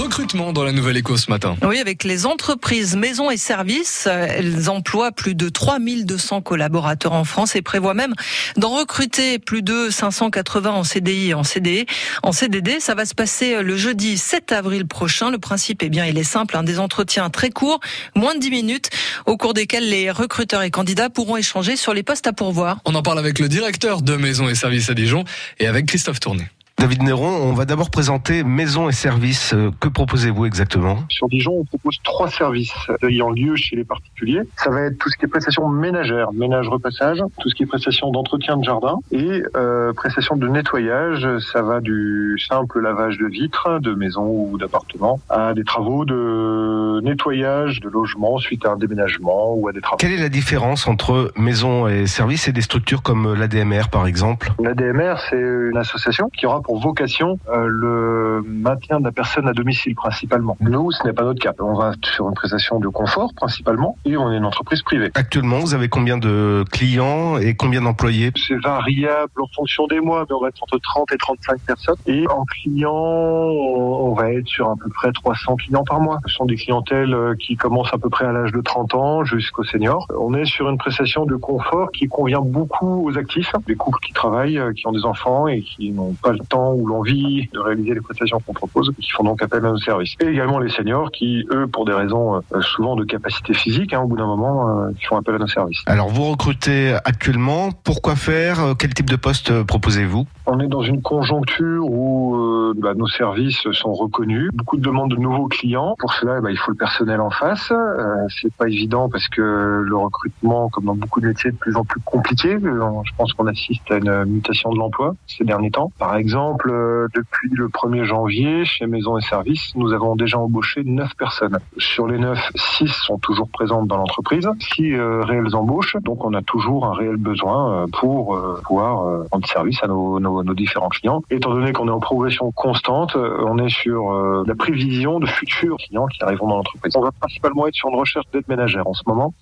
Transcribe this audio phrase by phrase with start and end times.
[0.00, 1.56] recrutement dans la Nouvelle Éco ce matin.
[1.62, 7.54] Oui, avec les entreprises maisons et services, elles emploient plus de 3200 collaborateurs en France
[7.54, 8.14] et prévoient même
[8.56, 11.86] d'en recruter plus de 580 en CDI et en CDD.
[12.22, 15.30] En CDD, ça va se passer le jeudi 7 avril prochain.
[15.30, 17.80] Le principe, eh bien, il est simple, hein, des entretiens très courts,
[18.16, 18.90] moins de 10 minutes,
[19.26, 22.78] au cours desquels les recruteurs et candidats pourront échanger sur les postes à pourvoir.
[22.86, 25.24] On en parle avec le directeur de Maisons et Services à Dijon
[25.58, 26.48] et avec Christophe Tourné.
[26.80, 29.52] David Néron, on va d'abord présenter maison et services.
[29.52, 30.96] Euh, que proposez-vous exactement?
[31.10, 32.72] Sur Dijon, on propose trois services
[33.06, 34.40] ayant lieu chez les particuliers.
[34.56, 38.10] Ça va être tout ce qui est prestation ménagère, ménage-repassage, tout ce qui est prestation
[38.10, 41.28] d'entretien de jardin et euh, prestation de nettoyage.
[41.52, 47.02] Ça va du simple lavage de vitres de maison ou d'appartement à des travaux de
[47.02, 49.98] nettoyage de logement suite à un déménagement ou à des travaux.
[49.98, 54.54] Quelle est la différence entre maison et services et des structures comme l'ADMR par exemple?
[54.58, 59.52] L'ADMR, c'est une association qui aura pour vocation euh, le maintien de la personne à
[59.52, 60.56] domicile principalement.
[60.60, 61.52] Nous, ce n'est pas notre cas.
[61.60, 65.10] On va sur une prestation de confort principalement et on est une entreprise privée.
[65.14, 68.32] Actuellement, vous avez combien de clients et combien d'employés?
[68.36, 71.96] C'est variable en fonction des mois, mais on va être entre 30 et 35 personnes.
[72.06, 76.18] Et en clients, on va être sur à peu près 300 clients par mois.
[76.26, 79.24] Ce sont des clientèles euh, qui commencent à peu près à l'âge de 30 ans
[79.24, 80.06] jusqu'aux seniors.
[80.18, 84.12] On est sur une prestation de confort qui convient beaucoup aux actifs, des couples qui
[84.12, 87.58] travaillent, euh, qui ont des enfants et qui n'ont pas le temps ou l'envie de
[87.58, 90.14] réaliser les prestations qu'on propose, qui font donc appel à nos services.
[90.20, 94.00] Et également les seniors qui, eux, pour des raisons euh, souvent de capacité physique, hein,
[94.00, 95.82] au bout d'un moment, euh, qui font appel à nos services.
[95.86, 98.60] Alors vous recrutez actuellement, pourquoi faire?
[98.60, 100.26] Euh, Quel type de poste proposez-vous?
[100.46, 105.16] On est dans une conjoncture où bah, nos services sont reconnus, beaucoup de demandes de
[105.16, 105.94] nouveaux clients.
[105.98, 107.70] Pour cela, bah, il faut le personnel en face.
[107.70, 111.58] Euh, c'est pas évident parce que le recrutement, comme dans beaucoup de métiers, est de
[111.58, 112.58] plus en plus compliqué.
[112.60, 115.92] Je pense qu'on assiste à une mutation de l'emploi ces derniers temps.
[115.98, 120.82] Par exemple, euh, depuis le 1er janvier, chez Maison et Services, nous avons déjà embauché
[120.84, 121.58] 9 personnes.
[121.78, 125.96] Sur les 9, 6 sont toujours présentes dans l'entreprise, 6 euh, réelles embauches.
[126.02, 130.88] Donc on a toujours un réel besoin euh, pour pouvoir rendre service à nos différents
[130.88, 131.22] clients.
[131.30, 134.12] Étant donné qu'on est en progression constante, on est sur
[134.46, 136.96] la prévision de futurs clients qui arriveront dans l'entreprise.
[136.96, 139.34] On va principalement être sur une recherche d'aide ménagère en ce moment.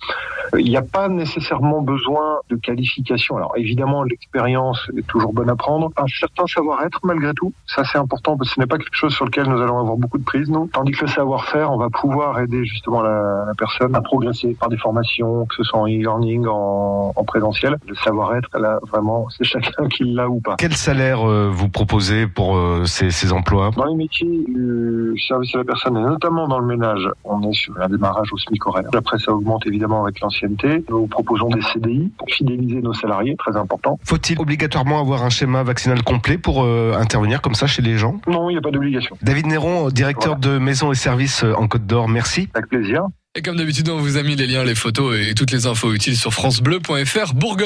[0.57, 3.37] Il n'y a pas nécessairement besoin de qualification.
[3.37, 5.91] Alors évidemment, l'expérience est toujours bonne à prendre.
[5.97, 7.53] Un certain savoir-être malgré tout.
[7.67, 9.97] Ça c'est important parce que ce n'est pas quelque chose sur lequel nous allons avoir
[9.97, 10.67] beaucoup de prise, nous.
[10.71, 14.69] Tandis que le savoir-faire, on va pouvoir aider justement la, la, personne à progresser par
[14.69, 17.77] des formations, que ce soit en e-learning, en, en, présentiel.
[17.87, 20.55] Le savoir-être, là, vraiment, c'est chacun qui l'a ou pas.
[20.57, 23.71] Quel salaire euh, vous proposez pour euh, ces, ces, emplois?
[23.75, 27.53] Dans les métiers du service à la personne et notamment dans le ménage, on est
[27.53, 28.85] sur un démarrage au SMIC horaire.
[28.93, 30.83] Après, ça augmente évidemment avec l'ancienneté.
[30.89, 33.99] Nous proposons des CDI pour fidéliser nos salariés, très important.
[34.03, 38.19] Faut-il obligatoirement avoir un schéma vaccinal complet pour euh, intervenir comme ça chez les gens?
[38.27, 39.17] Non, il n'y a pas d'obligation.
[39.21, 42.49] David Néron, directeur de Maison et Services en Côte d'Or, merci.
[42.53, 43.03] Avec plaisir.
[43.35, 45.93] Et comme d'habitude, on vous a mis les liens, les photos et toutes les infos
[45.93, 47.57] utiles sur francebleu.fr Bourgogne.